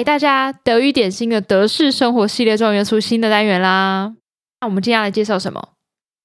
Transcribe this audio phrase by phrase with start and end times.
[0.00, 4.10] 嗨，大家德语点心的德式生活系列终于出新的单元啦！
[4.62, 5.62] 那我们今天要来介绍什么？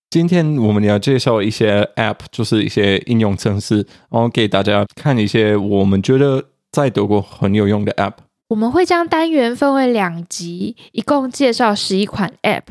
[0.09, 6.41] 今天我们要介绍一些 App，就是一些应用程式，然后给大家看一些我们觉得
[6.71, 8.13] 在德国很有用的 App。
[8.47, 12.63] 我们会将单元分为两集，一共介绍十一款 App。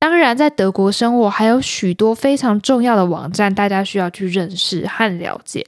[0.00, 5.64] 当然，在德国生活还有许多非常重要的网站，大家需要去认识和了解。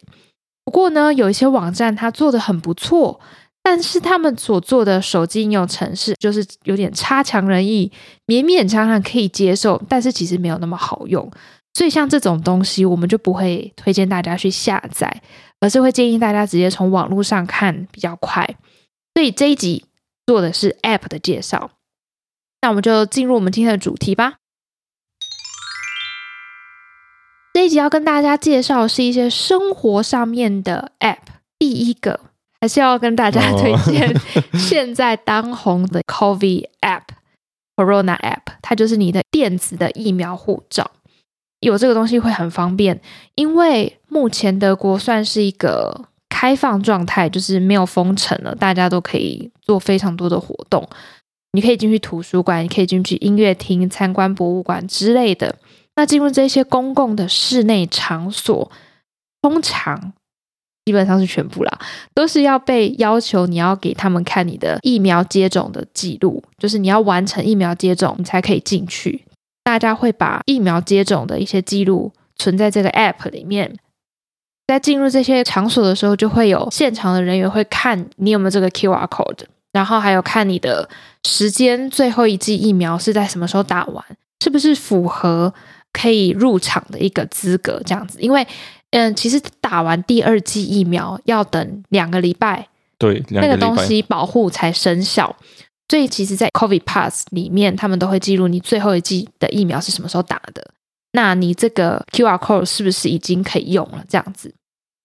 [0.65, 3.21] 不过呢，有一些网站它做得很不错，
[3.67, 7.91] 但是他们所做的手机应用程式就是有点差强人意，
[8.27, 11.29] 勉勉强强可以接受，但是其实没有那么好用。
[11.73, 15.23] 所以像这种东西，我们就不会推荐大家去下载，
[15.61, 18.47] 而是会建议大家直接从网络上看比较快。
[19.15, 19.87] 所以这一集
[20.27, 21.71] 做的是 App 的介绍。
[22.61, 24.35] 那我们就进入我们今天的主题吧。
[27.55, 31.19] 这一集要跟大家介绍是一些生活上面的 App。
[31.59, 32.21] 第一个
[32.65, 34.11] 还是要跟大家推荐
[34.59, 40.91] 现在当红的 COVID App，Corona App，它就是你的电子的疫苗护照。
[41.61, 42.99] 有这个东西会很方便，
[43.35, 50.89] 因为目前德国算是一个开放状态，就是没有封城了，大家都可以做非常多的活动。
[51.53, 55.55] 你可以进去图书馆，你可以进去音乐厅、参观博物馆之类的。
[55.97, 58.71] 那进入这些公共的室内场所，
[59.43, 60.15] 通常
[60.85, 61.79] 基本上是全部啦，
[62.15, 69.25] 都是要被要求你要给他们看你的疫苗接种的记录，就是你要完成疫苗接种，你才可以进去。
[69.63, 73.75] 大家会把疫苗接种的一些记录存在这个 App 里面，
[74.67, 79.45] 在进入这些场所的时候，就会有现场的人员会看你有没有这个 QR code。
[79.73, 80.89] 然后还有看你的
[81.27, 84.05] 时间，最后一剂疫苗是在什么时候打完，
[84.41, 85.53] 是不是符合
[85.93, 87.83] 可以入场的一个资格？
[87.85, 88.47] 这样子，因为
[88.95, 95.35] 嗯，其实打完第二剂疫苗要等两个礼拜，对，那个东西保护才生效。
[95.89, 100.65] 所以其实，在 COVID Pass 里面，他们都会记录你最后一剂的疫苗是什么时候打的，
[101.13, 104.05] 那你这个 QR code 是不是已经可以用了？
[104.09, 104.55] 这样子。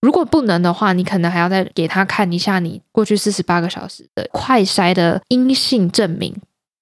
[0.02, 6.34] 如果不能的话，你可能还要再给他看一下你过去四十八个小时的快筛的阴性证明，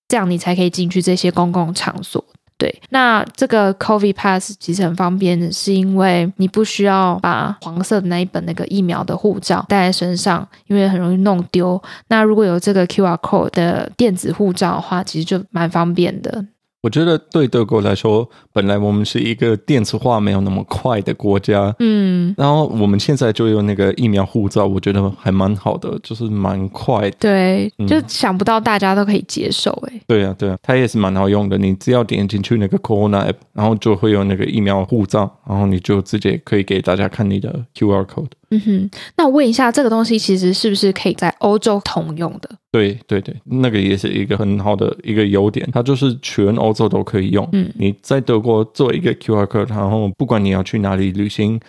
[0.08, 2.24] 这样你才可以进去这些公共场所。
[2.58, 11.80] 对，那这个 COVID Pass 其实很方便的，是因为你不需要把黄色的那一本那个疫苗的护照带在身上，因为很容易弄丢。
[12.08, 16.44] 那如果有这个 QR Code 的电子护照的话，其实就蛮方便的。
[16.82, 27.18] 我觉得对德国来说，本来我们是一个电子化没有那么快的国家，嗯，然后我们现在就有那个疫苗护照，我觉得还蛮好的，就是蛮快的。
[27.20, 30.02] 对，嗯、就想不到大家都可以接受哎、欸。
[30.08, 31.58] 对啊，对啊，它也是蛮好用的。
[31.58, 38.30] 你只要点进去那个 Corona App，然后就会有那个疫苗护照，然后你就直接可以给大家看你的 QR code。
[38.50, 42.50] 嗯哼，那我问一下，这个东西其实是不是可以在欧洲通用的？
[42.72, 47.48] 对对对，那个也是一个很好的一个优点，它就是全欧洲都可以用。
[47.52, 51.60] 嗯，你在德国做一个 QR code，然后不管你要去哪里旅行，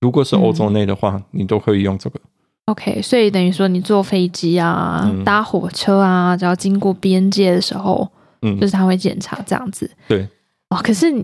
[0.00, 2.18] 如果是欧洲内的话，嗯、你都可以用这个。
[2.66, 8.08] OK，所以等于说你坐飞机啊、嗯、搭火车啊，只要经过边界的时候，
[8.40, 9.90] 嗯，就是他会检查这样子。
[10.08, 10.26] 对，
[10.70, 11.22] 哦，可是你。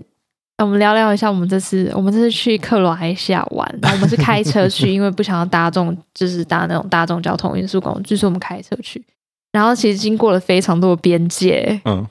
[0.63, 9.03] 我们聊聊一下，我们这次我们这次去克罗埃西亚玩，然后我们是开车 去，因为不想要搭众，就是搭那种大众交通运输工具，就是我们开车去。
[9.51, 12.05] 然后其实经过了非常多的边界，嗯，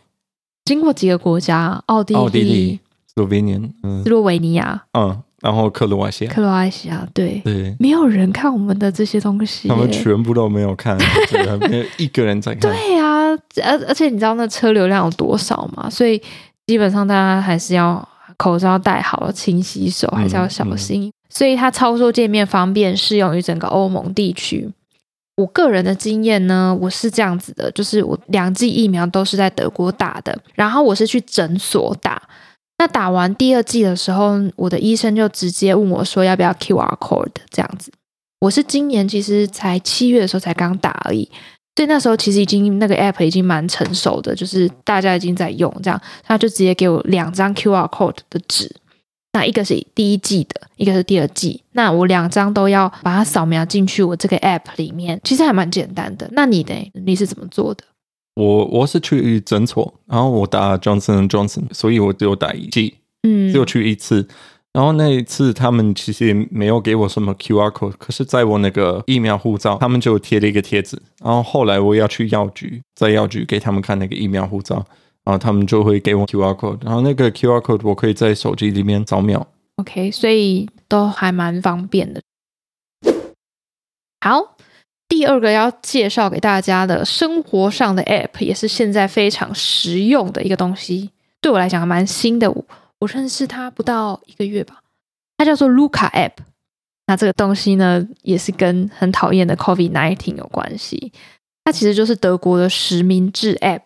[0.65, 10.97] 经过几个国家，奥地利、奥地利、斯洛维尼、嗯，斯洛维尼亚，嗯，然后克罗埃西亚，克罗埃西亚，对对，没有人看我们的这些东西，他们全部都没有看，
[11.71, 12.63] 没有一个人在看。
[12.63, 15.89] 对呀、啊，而而且你知道那车流量有多少吗？
[15.91, 16.21] 所以
[16.67, 18.09] 基本上大家还是要。
[18.39, 21.03] 口罩戴好了，勤洗手，还是要小心。
[21.03, 24.71] 嗯嗯、所以它操作界面方便，适用于整个欧盟地区。
[25.37, 32.21] 我个人的经验呢，我是这样子的，就是我两剂疫苗都是在德国打的，然后我是去诊所打。
[32.79, 37.93] 那打完第二剂的时候，我的医生就直接问我说要不要 QR code 这样子。
[38.41, 41.29] 我是今年其实才七月的时候才刚打而已。
[41.79, 48.69] 所以那时候其实已经那个 app 已经蛮成熟的，就是大家已经在用这样，他就直接给我两张 QR code 的纸，
[49.33, 56.29] 那一个是第一季的，一个是第二季，那我两张都要把它扫描进去我这个 app 里面，其实还蛮简单的。
[56.33, 56.75] 那你呢？
[57.07, 57.85] 你是怎么做的？
[58.35, 64.27] 我我是去诊所，然后我打 Johnson Johnson，所以我只有打一剂，嗯，只有去一次。
[64.79, 70.97] 然后那一次，他们其实也没有给我什么 QR code，可是在我那个疫苗护照，他们就贴了一个贴纸。
[71.21, 74.77] 然后后来我要去药局，在药局给他们看那个疫苗护照，
[75.25, 79.45] 然后他们就会给我 QR code，然后那个 QR code 我可以在手机里面扫描。
[79.79, 82.23] OK，所以都还蛮方便的。
[84.21, 84.57] 好，
[85.09, 91.11] 第二个要介绍给大家的生活上的 App，也是现在非常实用的一个东西，
[91.41, 92.55] 对我来讲还蛮新的。
[93.01, 94.83] 我认识它不到一个月吧，
[95.37, 96.33] 它叫做 Luca App。
[97.07, 101.13] 那这个东西呢，也是跟很讨厌的 COVID-19 有关系。
[101.65, 103.83] 它其实就是德国的实名制 App，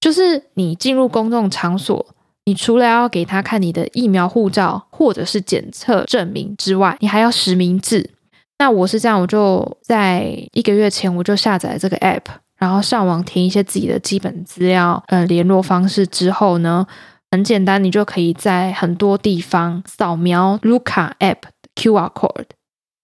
[0.00, 2.06] 就是你进入公众场所，
[2.44, 8.10] 你除了要给他看你的疫苗护照或者是检测证明之外，你还要实名制。
[8.58, 12.24] 那我是这样，我就在一个月前我就下载这个 App，
[12.56, 16.86] 然后上网填一些自己的基本资料，呃，联络方式之后呢，
[17.30, 22.46] 很简单，你就可以在很多地方扫描 Luca App 的 QR code。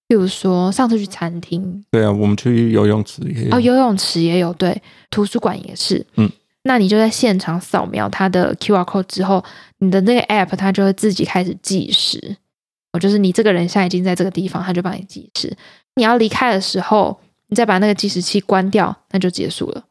[0.09, 6.31] 比如说上次去餐厅，对啊，我们去游泳池也有，哦，游泳池也有，对，图书馆也是，嗯，
[6.65, 9.43] 那你就在现场扫描它的 QR code 之后，
[9.79, 12.37] 你的那个 App 它就会自己开始计时。
[12.93, 15.57] 我就是你这个人现在已经在这个地方，它就帮你计时。
[15.95, 17.19] 你要离开的时候，
[17.49, 19.83] 你再把那个计时器关掉，那就结束了。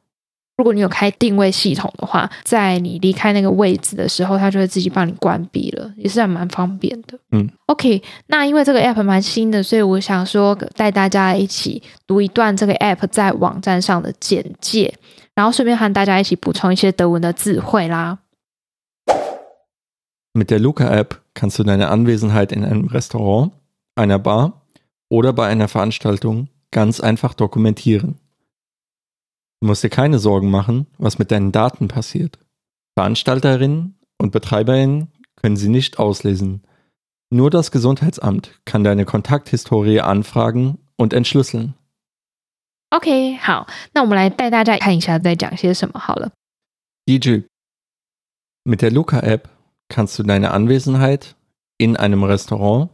[0.61, 7.17] 如果你有开定位系统的话，在你离开那个位置的时候，它就会自己帮你关闭了，也是还蛮方便的。
[7.31, 14.93] 嗯，OK，那因为这个 app 蛮新的，所以我想说带大家一起读一段这个 app 在网站上的简介，
[15.33, 18.19] 然后顺便和大家一起补充一些德文的字汇啦。
[20.35, 23.49] Mit der Luca App kannst du deine Anwesenheit in einem Restaurant,
[23.95, 24.53] einer Bar
[25.09, 28.13] oder bei einer Veranstaltung ganz einfach dokumentieren.
[29.60, 32.38] Du musst dir keine Sorgen machen, was mit deinen Daten passiert.
[32.98, 36.62] Veranstalterinnen und Betreiberinnen können sie nicht auslesen.
[37.30, 41.74] Nur das Gesundheitsamt kann deine Kontakthistorie anfragen und entschlüsseln.
[42.90, 46.30] OK，好，那我们来带大家看一下在讲些什么好了。
[47.04, 47.48] 第一句，
[48.64, 49.48] Mit der Luca App
[49.88, 51.34] kannst du deine Anwesenheit
[51.78, 52.90] in einem Restaurant,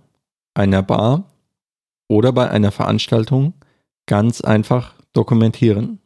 [0.55, 1.25] einer Bar
[2.09, 3.55] oder bei einer Veranstaltung
[4.07, 5.99] ganz einfach dokumentieren.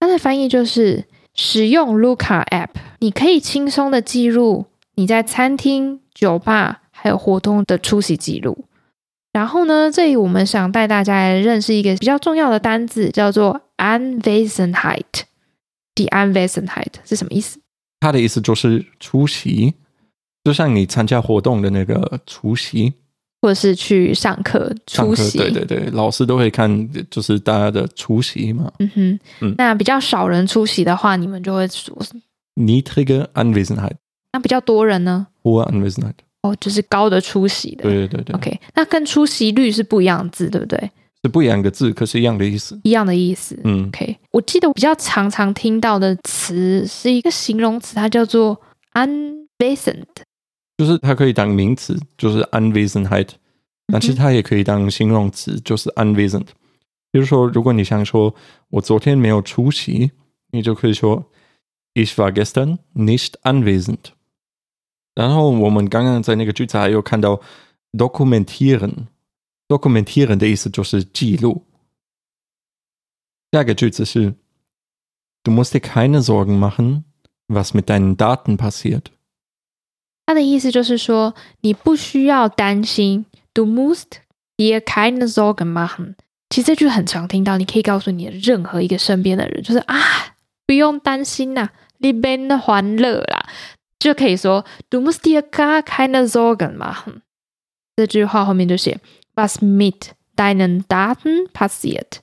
[0.00, 1.04] 它的翻译就是
[1.34, 8.64] 使用 Luca App，你可以轻松的记录你在餐厅、酒吧还有活动的出席记录。
[9.32, 15.02] 然后呢，这里我们想带大家来认识一个比较重要的单字，叫做 Anwesenheit。
[15.94, 17.60] Die Anwesenheit 是什么意思？
[18.00, 19.74] 它的意思就是出席。
[20.44, 22.94] 就像你参加活动的那个出席，
[23.40, 28.70] 或者是去上课出席，对对对，老师都会看，就是大家的出席嘛。
[28.80, 31.96] 嗯哼，嗯，那比较少人出席的话，你们就会说
[32.56, 33.92] niedrige Anwesenheit。
[34.32, 36.14] 那比较多人呢？hohe Anwesenheit。
[36.42, 37.82] 哦，就是高的出席的。
[37.82, 38.36] 对对对对。
[38.36, 40.90] OK，那跟出席率是不一样的字，对不对？
[41.22, 42.78] 是不一样的字，可是一样的意思。
[42.84, 43.58] 一样的意思。
[43.64, 44.16] 嗯，OK。
[44.30, 48.60] 我记得我比较常常听到的词是一个形容词，它叫做
[48.94, 50.04] Anwesend。
[50.77, 53.29] 就是它可以当名词，就是 Anwesenheit，
[53.87, 56.47] 但其实它也可以当形容词，就是 Anwesend。
[57.11, 58.33] 比如说，如果你想说
[58.69, 60.11] 我昨天没有出席，
[60.51, 61.29] 你就可以说
[61.93, 63.99] Ich war gestern nicht anwesend。
[65.13, 67.39] 然后我们刚刚在那个句子还有看到
[67.91, 71.63] dokumentieren，dokumentieren 的意思就是记录。
[73.51, 74.33] 下一个句子是
[75.43, 77.03] Du musst dir keine Sorgen machen,
[77.47, 79.11] was mit deinen Daten passiert。
[80.28, 83.24] 他的意思就是说，你不需要担心。
[83.54, 84.18] Du musst
[84.58, 86.16] dir keine Sorgen machen。
[86.50, 89.96] 其实这句很常听到，你可以告诉你的任何一个身边的人，就是啊，
[90.66, 91.70] 不用担心呐
[92.00, 93.48] ，Leben 欢乐啦，
[93.98, 97.22] 就可以说 Du musst dir gar keine Sorgen machen。
[97.96, 99.00] 这句话后面就写
[99.34, 102.18] Was mit deinen Daten passiert。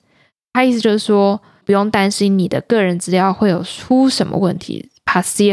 [0.54, 4.92] 他意思就是说，不用担心你的个人资料会有出什么问题。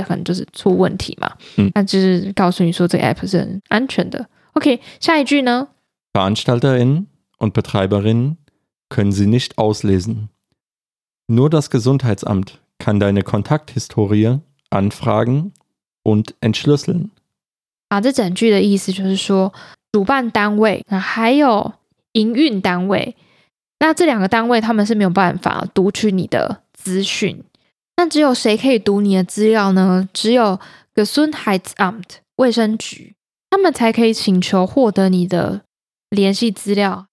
[0.08, 4.26] 能就是出问题嘛，嗯，那就是告诉你说这个 app 是很安全的。
[4.54, 5.68] OK，下一句呢
[6.12, 7.06] ？Veranstalterinnen
[7.38, 8.36] und Betreiberinnen
[8.88, 10.28] können sie nicht auslesen.
[11.28, 14.40] Nur das Gesundheitsamt kann deine Kontakthistorie
[14.70, 15.52] anfragen
[16.02, 17.10] und entschlüsseln.
[17.88, 19.52] 啊，这整句的意思就是说，
[19.92, 21.72] 主办单位还有
[22.12, 23.14] 营运单位，
[23.78, 27.44] 那这两个单位他们是没有办法读取你的资讯。
[28.02, 30.08] 那只有谁可以读你的资料呢？
[30.12, 30.58] 只有
[30.92, 32.02] Gesundheitsamt
[32.34, 33.14] 卫生局，
[33.48, 35.60] 他们才可以请求获得你的
[36.10, 37.06] 联系资料。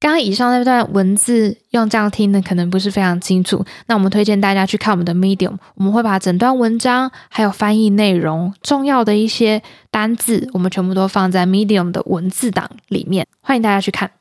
[0.00, 14.12] 刚刚以上那段文字用这样听的可能不是非常清楚，那我们推荐大家去看我们的 Medium，我们会把整段文章还有翻译内容重要的一些单字，我们全部都放在 Medium 的文字档里面，欢迎大家去看。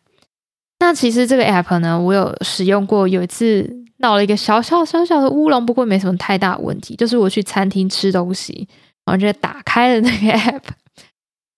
[0.85, 3.83] 那其实这个 App 呢，我有使用过，有一次。
[3.99, 6.97] 闹了一个小小小小的乌龙，不过没什么太大问题。
[6.97, 8.67] 就是我去餐厅吃东西，
[9.05, 10.61] 然后就打开了那个 app，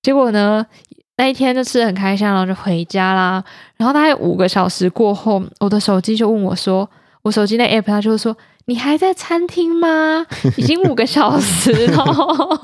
[0.04, 0.64] 结果呢，
[1.18, 3.44] 那一天就吃的很开心，然后就回家啦。
[3.76, 6.88] 然后大概五个小时过后，我的手机就问我说
[7.24, 8.38] ：“我手机那 app，它就说。”
[8.70, 10.26] 你还在餐厅吗？
[10.58, 12.06] 已经五个小时了，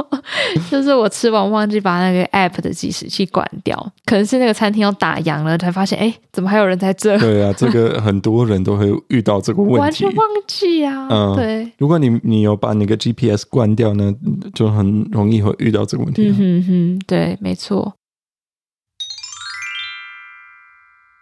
[0.70, 7.18] 就是我吃完忘记把那个 app 的计时器关掉，可能是那个餐厅要打烊了，才发现哎，怎么还有人在这？
[7.20, 11.08] 对啊，这个很多人都会遇到这个问题，完全忘记啊。
[11.10, 11.72] 嗯，对。
[11.78, 14.14] 如果你你有把那个 GPS 关掉呢，
[14.54, 16.28] 就很容易会遇到这个问题。
[16.28, 17.94] 嗯哼哼，对，没错。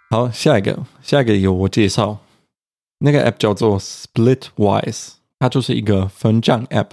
[0.10, 2.18] 好，下一个，下一个由我介绍。
[3.02, 6.88] 那个 app 叫做 Splitwise，它就是一个分账 app。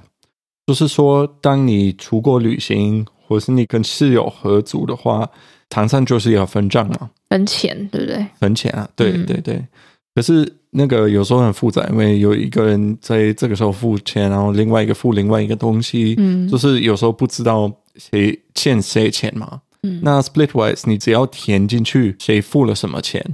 [0.66, 5.28] 就是说，当你出国旅行，或是你跟室友合租的话，
[5.70, 8.26] 常常就是要分账嘛，分钱，对不对？
[8.38, 9.54] 分钱啊，对对对。
[9.54, 9.68] 嗯、
[10.14, 19.62] 可是那个有时候很复杂，因为有一个人在这个时候付钱，然后另外一个付另外一个东西，嗯，就是有时候不知道谁欠谁钱嘛。
[19.82, 23.24] 嗯，那 Splitwise，你只要填进去谁付了什么钱。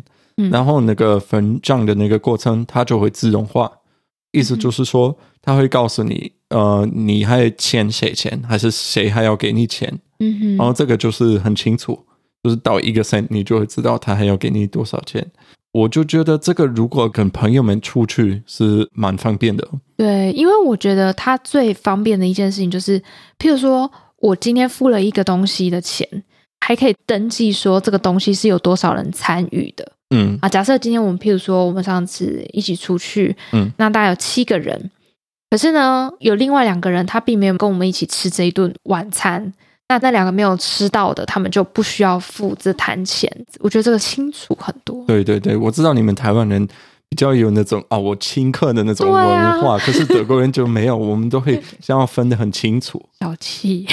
[0.50, 3.70] 然后那个分账的那个过程，它就会自动化，
[4.32, 11.98] 意思就是说，它会告诉你，呃，你还欠谁钱，还是谁还要给你钱，嗯哼，然后这个就是很清楚，
[12.42, 15.24] 就是到一个 cent，你就会知道他还要给你多少钱。
[15.72, 19.68] 我就觉得这个如果跟朋友们出去是蛮方便的。
[19.96, 23.00] 对，因为我觉得它最方便的一件事情就是，
[23.40, 26.08] 譬如说我今天付了一个东西的钱，
[26.60, 29.93] 还可以登记说这个东西是有多少人参与的。
[30.10, 34.90] 嗯啊，假设今天我们譬如说我们上次一起出去，嗯，那大概有七个人，
[35.50, 39.52] 可是呢，有另外两个人他并没有跟我们一起吃这一顿晚餐，
[39.88, 43.30] 那那两个没有吃到的，他们就不需要付这摊钱。
[43.60, 45.04] 我觉得这个清楚很多。
[45.06, 46.66] 对对对，我知道你们台湾人
[47.08, 53.02] 比较有那种啊、哦，我请客的那种文化，啊、可是德国人就没有，我们都会想要分得很清楚。
[53.18, 53.86] 小气。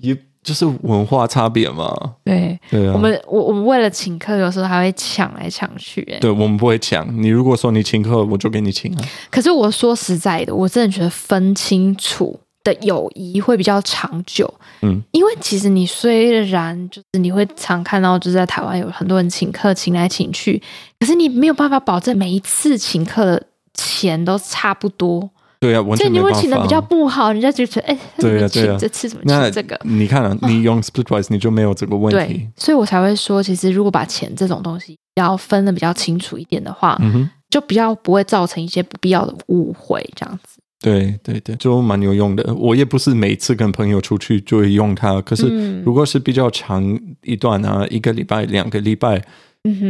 [0.44, 1.92] 就是文化差别嘛。
[2.22, 2.92] 对，对啊。
[2.94, 6.02] 我们我我们为了请客，有时候还会抢来抢去。
[6.12, 7.04] 哎，对，我们不会抢。
[7.20, 9.04] 你如果说你请客，我就给你请啊。
[9.30, 14.52] 可是我说实在的，我真的觉得分清楚的友谊会比较长久。
[14.82, 20.62] 嗯，因为其实你虽然就是你会常看到，就是在台湾有很多人请客，请来请去，
[21.00, 25.30] 可是你没有办法保证每一次请客的钱都差不多。
[25.64, 29.24] 对啊，就你会请的比较不好，人家就觉得哎，对啊，对啊，这次怎么？
[29.24, 29.80] 吃这个？
[29.84, 32.46] 你看啊，你用 Splitwise 你就没有这个问题。
[32.56, 40.58] 所以我才会说，其实如果把钱这种东西要分的比较清楚一点的话，嗯哼，就比较不会造成一些不必要的误会，这样子。
[40.82, 42.54] 对对对，就蛮有用的。
[42.54, 46.84] 我也不是每次跟朋友出去就会用它，可是如果是比较长
[47.22, 49.24] 一段啊，一个礼拜、两个礼拜。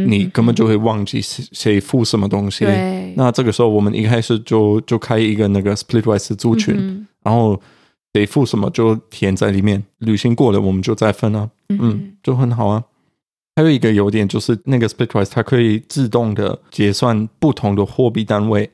[0.07, 2.65] 你根本就会忘记谁谁付什么东西。
[3.15, 7.61] 那这个时候，我们一开始就就开一个那个 Splitwise 租群，嗯、然后
[8.13, 9.83] 谁付什么就填在里面。
[9.99, 11.49] 旅行过了，我们就再分啊。
[11.69, 12.83] 嗯，嗯，就很好啊。
[13.57, 18.69] 还有一个优点就是，那个 Splitwise 它可以自动的结算不同的货币单位。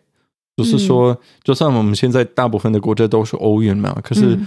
[0.57, 4.37] 就是说，就算我们现在大部分的国家都是欧元嘛，可是，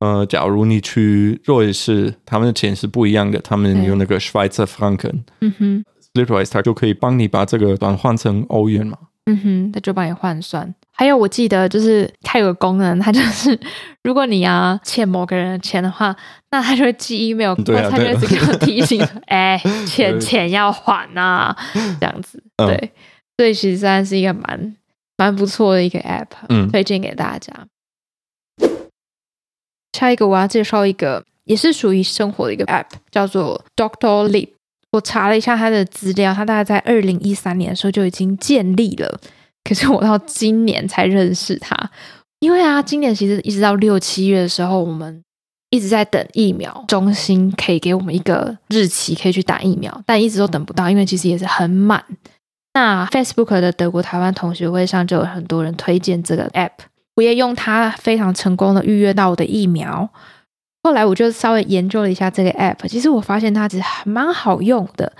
[0.00, 5.20] 嗯、呃，假如你去瑞士，他们的钱是不一样的，他们有那个 Schweizer Franken。
[5.40, 5.84] 嗯哼。
[6.14, 8.96] Splitwise 它就可以帮你把这个转换成欧元嘛？
[9.26, 10.72] 嗯哼，它就帮你换算。
[10.92, 13.58] 还有我记得就是它有个功能，它就是
[14.04, 16.14] 如果你要欠某个人的钱的话，
[16.50, 21.56] 那它就会寄 email，对啊，它就会给我 提醒，哎、欸，钱钱要还呐、啊，
[21.98, 22.40] 这样子。
[22.58, 22.90] 对，嗯、
[23.38, 24.76] 所以其实算是一个蛮
[25.16, 27.52] 蛮不错的一个 app，嗯，推荐给大家。
[29.98, 34.50] 下一个我要介绍一个也是属于生活的一个 app，叫做 Doctolib。
[34.94, 39.20] 我查了一下他的资料，他大概在二零一三年的时候就已经建立了，
[39.64, 41.76] 可是我到今年才认识他，
[42.38, 45.20] 因为啊，今年其实一直到六七月的时候，我们
[45.70, 52.04] 一直在等疫苗中心可以给我们一个日期可以去打疫苗，但一直都等不到，因为其实也是很满。
[52.74, 56.70] 那 Facebook 的德国台湾同学会上就有很多人推荐这个 App，
[57.16, 60.08] 我也用它非常成功的预约到我的疫苗。
[60.84, 65.10] 后来我就稍微研究了一下这个 app，其实我发现它其实还蛮好用的，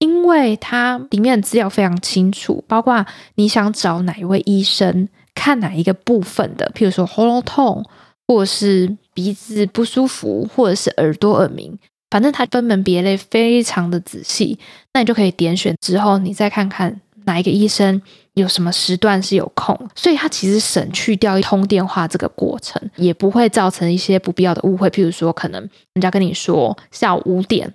[0.00, 3.06] 因为它里面的资料非常清楚，包括
[3.36, 7.84] 你想找哪一位医生看哪一个部分的，譬如说喉咙痛，
[8.26, 11.78] 或者是鼻子不舒服，或者是耳朵耳鸣，
[12.10, 14.58] 反正它分门别类非常的仔细，
[14.92, 18.00] 那你就可以点选之后，你再看看哪一个医生。
[18.34, 24.90] 有什么时段是有空，所以他其实省去掉一通电话这个过程，也不会造成一些不必要的误会。
[24.90, 25.60] 譬如说，可能
[25.92, 27.72] 人家跟你说下午五点，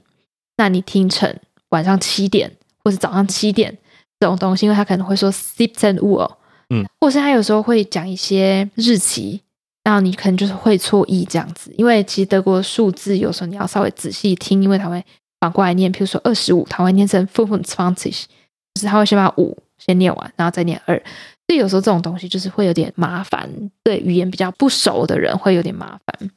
[0.58, 1.34] 那你听成
[1.70, 2.52] 晚上七点，
[2.84, 3.78] 或是早上七点
[4.20, 6.30] 这种东西，因为他可能会说 siebzehn Uhr，
[6.72, 9.40] 嗯，或是他有时候会讲一些日期，
[9.86, 15.02] 然后你可能就是会错意这样子，因为其实德国数字有时候你要稍微仔细听，因为它会
[15.40, 18.26] 反过来念，譬如说二十五，它会念成 fünfundzwanzig，
[18.80, 20.96] 就是他会先把五先念完，然后再念二，
[21.46, 23.50] 所以有时候这种东西就是会有点麻烦，
[23.84, 26.32] 对语言比较不熟的人会有点麻烦。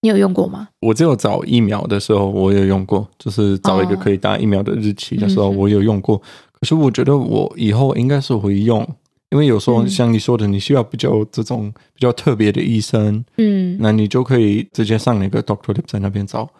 [0.00, 0.68] 你有用过吗？
[0.80, 6.18] 我只有找疫苗的时候，我有用过，就是找一个可以打疫苗的日期的时候，我有用过。
[6.52, 8.86] 可是我觉得我以后应该是会用，
[9.30, 16.50] 因为有时候像你说的，你需要比较这种比较特别的医生，嗯，那你就可以直接上那个 Doctor 在那边找。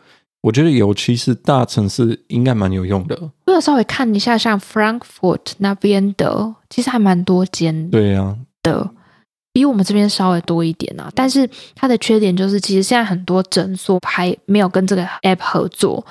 [0.44, 3.18] 我觉得尤其是大城市应该蛮有用的。
[3.46, 7.90] 我有稍微看一下，像 Frankfurt 那边的，其实还蛮多间。
[7.90, 8.90] 对呀的。
[9.54, 16.04] 比我们这边稍微多一点啊，但是它的缺点就是，其实现在很多诊所还没有跟这个 app 合作，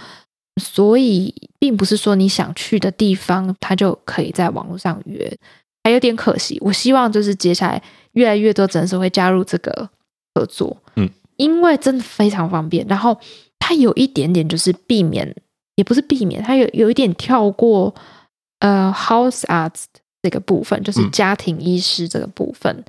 [0.62, 5.38] 所以并不是说你想去的地方，它就可以在网络上约，
[5.84, 6.58] 还有点可惜。
[6.62, 7.80] 我希望就是接下来
[8.14, 9.90] 越来越多诊所会加入这个
[10.34, 12.86] 合作，嗯，因为真的非常方便。
[12.88, 13.20] 然后
[13.66, 15.34] 它有一点点就是避免，
[15.78, 17.96] 也不是避免，它有有一点跳过
[18.60, 19.86] 呃 house arts
[20.22, 22.76] 这个部分，就是家庭医师这个部分。
[22.76, 22.84] 嗯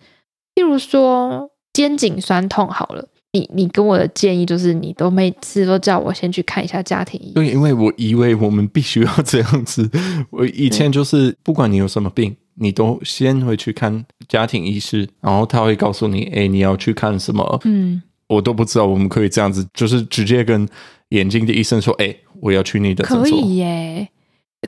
[0.56, 7.34] 譬如说肩颈酸痛好了，你你跟我的建议就是，你都每次都叫我先去看一下家庭医生。
[7.34, 9.90] 对，因为我以为我们必须要这样子。
[10.30, 17.60] 我以前就是不管你有什么病，你都先会去看家庭医师，然后他会告诉你，哎，你要去看什么？
[17.64, 18.00] 嗯，
[18.34, 20.68] 我都不知道我们可以这样子，就是直接跟
[21.10, 23.22] 眼睛的医生说，哎，我要去你的诊所。
[23.22, 24.08] 可以耶。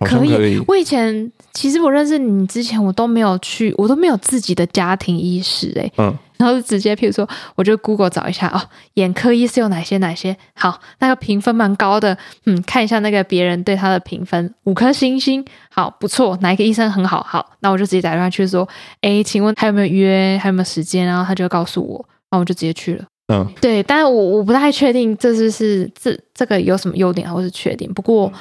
[0.05, 8.61] 可以，可以，我以前其实我认识你之前，我都没有去，我都没有自己的家庭医师哎、欸，嗯，然后就直接，譬如说，我就 Google 找一下哦，
[8.95, 10.37] 眼科医师有哪些哪些？
[10.55, 18.69] 好，那个评分蛮高的，嗯，看一下那个别人对他的评分，五颗星星，好不错，哪一个医生很好，好，那我就直接打电话去说，
[19.01, 28.33] 哎，请问还有没有约，还有没有时间，然后他就告诉我，然后我就直接去了，嗯，对，但是我我不太确定这是是这这个有什么优点或是缺点，不过。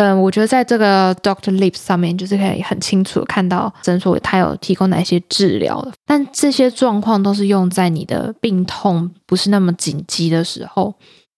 [0.00, 10.94] 嗯，我觉得在这个 Doctor Lips 上面，就是可以很清楚看到诊所它有提供哪些治疗的，但这些状况都是用在你的病痛不是那么紧急的时候。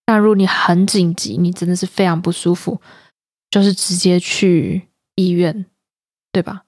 [0.09, 2.79] 那如果你很紧急，你真的是非常不舒服，
[3.51, 4.83] 就是直接去
[5.15, 5.65] 医院，
[6.31, 6.65] 对吧？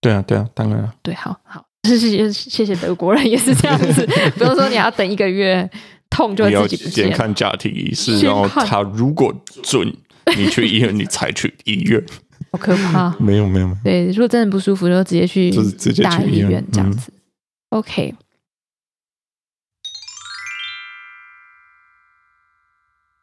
[0.00, 0.94] 对啊，对啊，当然了。
[1.02, 4.04] 对，好好，谢谢谢谢德国人也是这样子，
[4.36, 5.70] 不用说你要等一个月，
[6.10, 7.06] 痛就会自己不见。
[7.06, 9.96] 先看家庭医师，然后他如果准。
[10.36, 12.04] 你去医院，你才去医院，
[12.52, 13.08] 好可怕！
[13.18, 17.10] 没有没有，对，如果真的不舒服，就直接去就是直接去医院这样子。
[17.10, 18.14] 嗯、OK，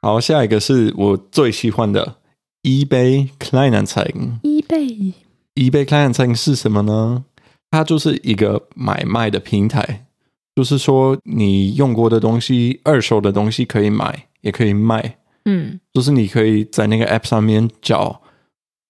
[0.01, 2.15] 好，下一个是我最喜欢的
[2.63, 4.39] eBay Kleinanzeigen。
[4.41, 5.13] eBay
[5.53, 7.25] eBay Kleinanzeigen 是什么呢？
[7.75, 10.05] 它就是一个买卖的平台，
[10.55, 15.17] 就是说你用过的东西、二手的东西可以买，也可以卖。
[15.43, 18.21] 嗯，就是你可以在那个 app 上面找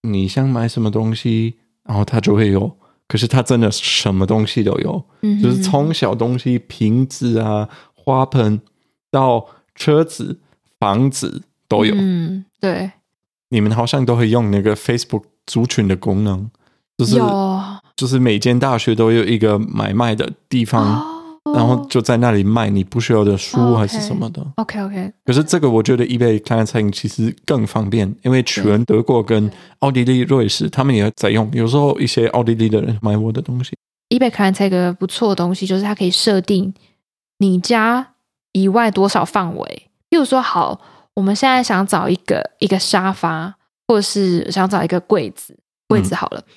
[0.03, 2.77] 你想买什么东西，然后它就会有。
[3.07, 8.61] 可是它真的什么东西都有，嗯、就是从小东西瓶子啊、花盆
[9.11, 10.39] 到车子、
[10.79, 11.95] 房子都有。
[11.97, 12.91] 嗯，对。
[13.49, 16.49] 你们好像都会用那个 Facebook 族群的功能，
[16.97, 17.25] 就是有
[17.95, 20.99] 就是每间大学都有一个买卖的地方。
[20.99, 21.11] 哦
[21.53, 24.43] 然后就在那里卖你不需要的书还是什么的。
[24.55, 25.13] OK OK。
[25.23, 31.47] 可是这个我觉得 eBay Kleinanzeigen 其实更方便，因为全德国跟奥地利、瑞士他们也在用。
[31.53, 33.77] 有时候一些奥地利的人买我的东西。
[34.09, 36.73] eBay Kleinanzeigen 不错的东西就是它可以设定
[37.37, 38.15] 你家
[38.53, 39.89] 以外多少范围。
[40.09, 40.81] 譬如说，好，
[41.13, 43.53] 我们现在想找一个一个沙发，
[43.87, 45.55] 或者是想找一个柜子，
[45.87, 46.39] 柜子好了。
[46.39, 46.51] 嗯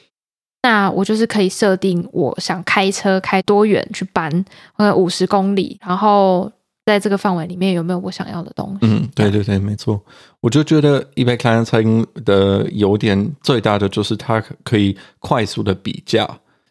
[0.62, 4.44] 那我就是可以设定，我想开车开多远去搬，
[4.77, 6.51] 呃，五十公里，然后
[6.85, 8.79] 在这个范围里面有没有我想要的东西？
[8.83, 10.01] 嗯，对对对，没错。
[10.40, 16.29] 我就觉得 eBay Kleinanzeigen 的优点最大的就是它可以快速的比价。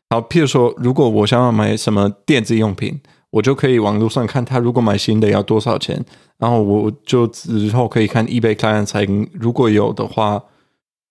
[0.09, 6.03] 好，譬如说，如果我想要买什么电子用品，我就可以网络上看它如果买新的要多少钱，
[6.37, 10.43] 然后我就之后可以看 eBay Kleinanzeigen 如果有的话，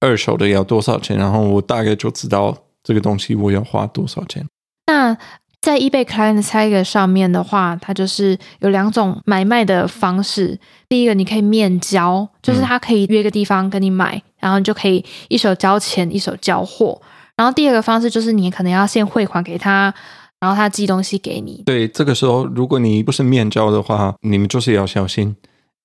[0.01, 2.55] 二手的要多少钱，然后我大概就知道。
[2.87, 4.46] 这个东西我要花多少钱？
[4.87, 5.18] 那
[5.61, 10.57] 在 eBay Kleinanzeigen 上面的话，它就是有两种买卖的方式。
[10.88, 17.03] 第一个，你可以面交，就是他可以约个地方跟你买，嗯、然后你就可以一手交钱一手交货。
[17.37, 19.92] 然后第二个方式就是你可能要先汇款给他，
[20.38, 21.64] 然后他寄东西给你。
[21.66, 25.35] 对，这个时候如果你不是面交的话，你们就是要小心，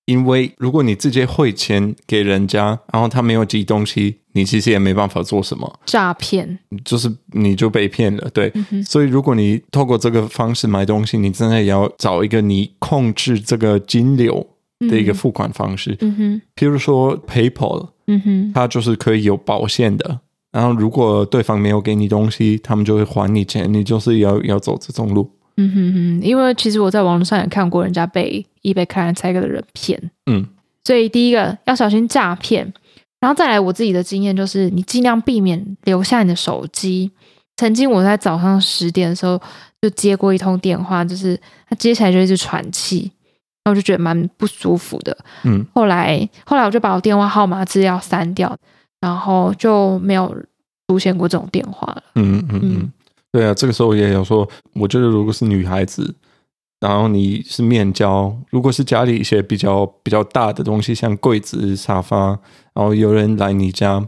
[0.06, 5.80] 因为如果你直接汇钱给人家，然后他没有寄东西，你其实也没办法做什么。
[5.86, 8.52] 诈骗就是你就被骗了，对。
[8.54, 8.84] 嗯。
[8.84, 14.46] 所以如果你透过这个方式买东西，你真的也要找一个你控制这个金流
[14.90, 15.96] 的一个付款方式。
[16.02, 16.42] 嗯哼。
[16.56, 20.20] 譬如说 PayPal，嗯哼，它就是可以有保险的。
[20.52, 23.72] 然后如果对方没有给你东西，他们就会还你钱。
[23.72, 25.32] 你就是要要走这种路。
[25.58, 30.46] 嗯哼哼，因为其实我在网络上也看过人家被 eBay 开了财个的人骗，嗯，
[30.84, 32.72] 所以第一个要小心诈骗，
[33.20, 37.12] 然后再来我自己的经验就是，你尽量避免留下你的手机。
[37.58, 39.40] 曾经我在早上十点的时候
[39.82, 43.12] 就接过一通电话，就是他接起来就一直喘气，
[43.64, 48.58] 然后我就觉得蛮不舒服的，嗯，后来后来我就把我电话号码资料删掉，
[49.00, 50.36] 然后就没有
[50.88, 52.62] 出现过这种电话了，嗯嗯嗯。
[52.64, 52.94] 嗯
[53.32, 56.14] 对啊，这个时候也有说，我觉得如果是女孩子，
[56.82, 62.38] 然后你是面交，如果是家里一些比较比较大的东西，像柜子、沙发，
[62.74, 64.06] 然后有人来你家，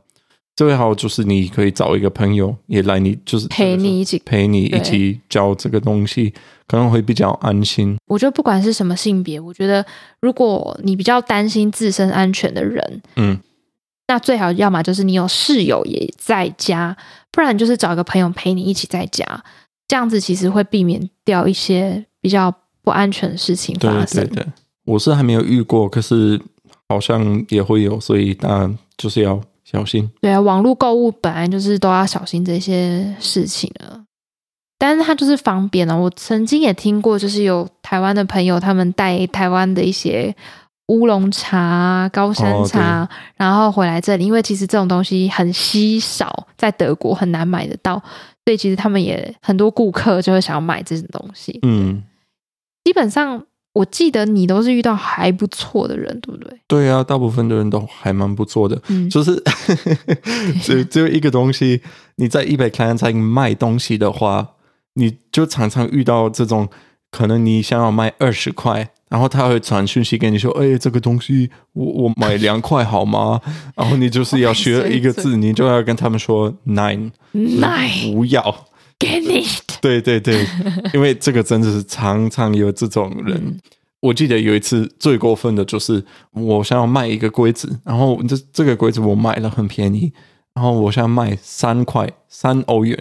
[0.56, 6.34] 最好就是你可以找一个朋友也来你，就是陪你一起陪你一起交这个东西，
[6.68, 7.98] 可能会比较安心。
[8.08, 9.86] 我觉得不管是什么性别，我觉得
[10.20, 13.40] 如果你比较担心自身安全的人，嗯。
[14.08, 16.96] 那最好要么就是你有室友也在家，
[17.32, 19.26] 不然就是找一个朋友陪你一起在家，
[19.88, 24.26] 这样子其实会避免掉一些比较不安全的事情发生。
[24.26, 24.48] 对对对，
[24.86, 26.39] 我是还没有遇过，可是
[26.89, 30.10] 好像也会有，所以当然就是要小心。
[30.20, 34.04] 对啊，网络购物本来就是都要小心这些事情了，
[34.78, 35.98] 但是它就是方便了。
[35.98, 40.36] 我曾经也听过，就是有台湾的朋友他们带台湾的一些。
[40.88, 47.96] 乌龙茶、高山茶，哦、然后回来这里，因为其实这种东西很稀少，在德国很难买得到，
[48.43, 51.58] 所以其实他们也很多顾客就会想要买这种东西。
[51.62, 52.04] 嗯，
[52.84, 53.41] 基本上
[53.72, 56.60] 我记得你都是遇到还不错的人，对不对？
[56.67, 58.80] 对啊，大部分的人都还蛮不错的。
[58.89, 59.41] 嗯，就是
[60.62, 61.82] 只只有一个东西，
[62.17, 64.50] 你在 eBay Kleinanzeigen 卖东西的话，
[64.96, 66.67] 你就常常遇到这种，
[67.10, 68.89] 可能你想要卖二十块。
[69.13, 73.39] 然后他会传讯息给你说：“哎，这个东西我我买两块好吗？”
[73.78, 78.65] 然后你就是要学一个字，你就要跟他们说 “nine nine”，不要
[78.97, 79.45] 给你。
[79.80, 80.43] 对对对，
[80.95, 83.38] 因为这个真的是常常有这种人。
[83.38, 83.60] 嗯、
[83.99, 90.12] 我记得有一次最过分的就是，我想要卖一个柜子，然后这这个柜子我买了很便宜，
[90.56, 92.97] 然后我想卖三块三欧元，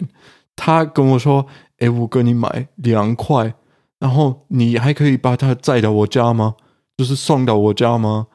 [0.54, 1.46] 他跟我说
[1.80, 3.54] ：“哎，我跟你买两块。”
[4.02, 6.56] 然后你还可以把他载到我家吗？
[6.98, 8.26] 就是送到我家吗？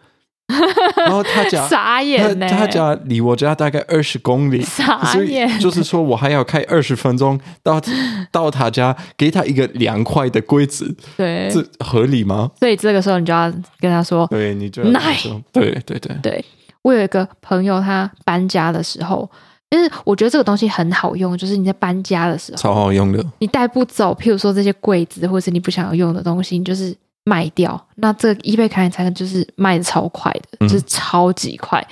[0.96, 7.82] 然后他家傻眼呢，他家离我家大概二十公里，傻眼，就是说我还要开二十分钟到
[8.32, 12.50] 到他家，给他一个凉快的柜子，对，这合理吗？
[12.58, 13.52] 所以这个时候你就要
[13.82, 16.46] 跟他说，对，你就要说，对对对对。
[16.82, 19.30] 我有一个朋友，他搬家的时候。
[19.70, 23.22] 但是我觉得这个东西很好用，就是你在搬家的时候，超好用的。
[23.40, 27.88] 你带不走，譬如说这些柜子，或者是你不想要用的东西，你就是卖掉。
[27.96, 31.86] 那这个 eBay 开才就是卖的超快的，嗯、就是超级快。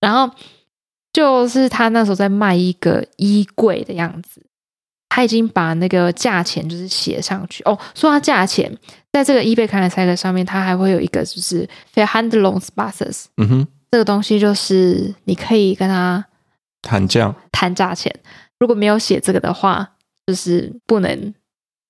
[0.00, 0.30] 然后
[1.14, 4.44] 就是他那时候在卖一个衣柜的样子，
[5.08, 7.78] 他已经把那个价钱就是写上去哦。
[7.94, 8.70] 说到价钱，
[9.10, 13.24] 在这个 eBay 开才的上面，它还会有一个就是 Verhandlungsbasis。
[13.38, 16.22] 嗯哼，这个东西就是你可以跟他。
[16.84, 18.14] 谈价，谈价钱。
[18.60, 19.86] 如果没有写这个的话，
[20.26, 21.34] 就是不能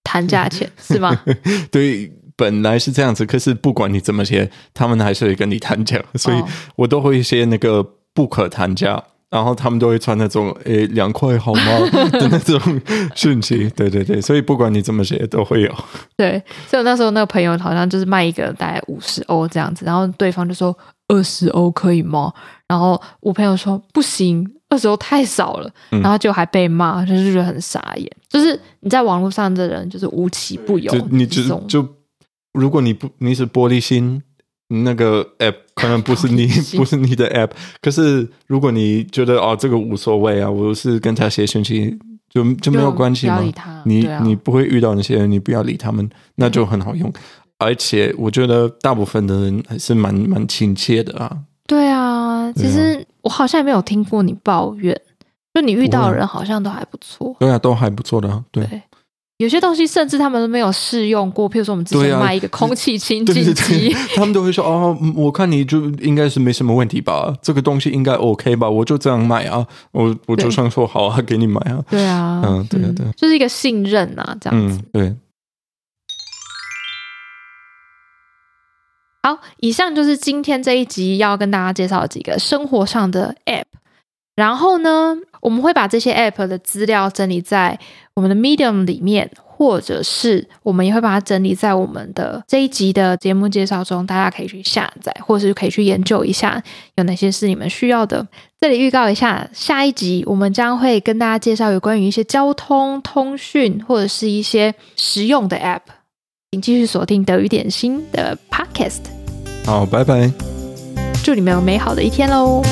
[0.02, 1.14] 谈价钱， 是吗？
[1.70, 3.26] 对，本来是这样子。
[3.26, 6.42] 可是不管你怎么写，他们还是会跟你谈价，所以
[6.76, 11.62] 我都会写那个不可谈价，然后他们都会穿那种“诶，两块好吗”
[12.12, 12.80] 的那种
[13.14, 13.68] 讯息。
[13.76, 15.72] 对对对，所以不管你怎么写，都会有。
[16.16, 20.76] 对，所以我那时候那个朋友好像就是卖一个大概五十欧这样子，然后对方就说
[21.08, 22.32] 二十欧可以吗？
[22.66, 24.50] 然后我朋友说不行。
[24.74, 28.10] 那时候太少了，然后就还被骂，嗯、就是觉得很傻眼。
[28.28, 30.90] 就是你在网络上的人，就是无奇不有。
[30.90, 31.88] 就你就就，
[32.52, 34.20] 如果你不你是玻璃心，
[34.66, 37.50] 那个 app 可能不是你 不是你的 app。
[37.80, 41.96] 可是如果你觉得哦这个无所谓啊，我是跟他写讯息，
[42.28, 43.40] 就就没有关系嘛。
[43.84, 47.08] 你、啊、你不会遇到那些人，你不要理他们，那就很好用。
[47.08, 47.14] 嗯、
[47.58, 51.38] 而且我觉得大部分的人还是蛮蛮亲切的啊。
[51.64, 53.06] 对啊，其实。
[53.24, 54.98] 我好像也没有听过你抱怨，
[55.52, 57.34] 就你遇到的人好像都还不错。
[57.40, 58.44] 对啊，都还不错的。
[58.52, 58.82] 对，对，
[59.38, 61.48] 有些东西甚至他们都没有试用过。
[61.50, 71.82] 譬如说，我们之前卖一个空气清净机，他们都会说：“哦，我看你就应该是没什么问题吧，这个东西应该 OK 吧？”我就这样卖啊，我我就想说好啊，给你买啊。
[71.90, 74.78] 对啊，嗯，对对对，就是一个信任啊，这样子。
[74.78, 75.16] 嗯，对。
[79.24, 83.64] 好，以上就是今天这一集要跟大家介绍几个生活上的 App。
[84.36, 87.78] 然后呢，我们会把这些 App 的资料整理在
[88.16, 96.62] 我们的 Medium 里面，或者是我们也会把它整理在我们的这一集的节目介绍中，大家可以去下载，或是可以去研究一下
[96.96, 98.26] 有哪些是你们需要的。
[98.60, 105.80] 这里预告一下，下一集我们将会跟大家介绍有关于一些交通、通讯或者是一些实用的 App。
[106.54, 109.00] 请继续锁定德语点心的 Podcast。
[109.66, 110.30] 好，拜拜。
[111.24, 112.62] 祝你们有美好的一天喽！